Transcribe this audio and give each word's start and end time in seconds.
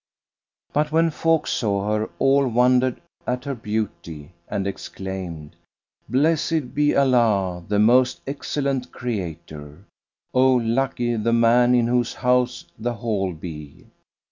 But 0.73 0.91
when 0.91 1.11
folk 1.11 1.45
saw 1.45 1.91
her, 1.95 2.09
all 2.17 2.47
wondered 2.47 2.99
at 3.27 3.45
her 3.45 3.53
beauty 3.53 4.31
and 4.47 4.65
exclaimed, 4.65 5.55
"Blessed 6.09 6.73
be 6.73 6.95
Allah, 6.95 7.63
the 7.67 7.77
most 7.77 8.21
excellent 8.25 8.91
Creator! 8.91 9.85
O 10.33 10.55
lucky 10.55 11.15
the 11.17 11.33
man 11.33 11.75
in 11.75 11.85
whose 11.85 12.15
house 12.15 12.65
the 12.79 12.95
hall 12.95 13.31
be!" 13.31 13.85